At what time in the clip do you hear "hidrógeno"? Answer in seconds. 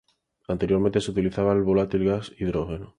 2.39-2.89